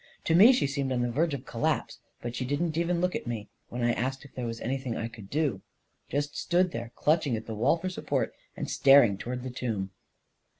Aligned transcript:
To 0.23 0.33
me 0.33 0.51
she 0.51 0.65
seemed 0.65 0.91
on 0.91 1.03
the 1.03 1.11
verge 1.11 1.35
of 1.35 1.45
collapse— 1.45 1.99
but 2.23 2.35
she 2.35 2.43
didn't 2.43 2.75
even 2.75 2.99
look 2.99 3.15
at 3.15 3.27
me 3.27 3.49
when 3.69 3.83
I 3.83 3.93
asked 3.93 4.23
her 4.23 4.29
if 4.29 4.33
there 4.33 4.47
was 4.47 4.59
any 4.59 4.79
thing 4.79 4.97
I 4.97 5.07
could 5.07 5.29
do— 5.29 5.61
just 6.09 6.35
stood 6.35 6.71
there, 6.71 6.91
clutching 6.95 7.35
at 7.37 7.45
the 7.45 7.53
wall 7.53 7.77
for 7.77 7.87
support, 7.87 8.33
and 8.57 8.67
staring 8.67 9.15
toward 9.15 9.43
the 9.43 9.51
tomb 9.51 9.91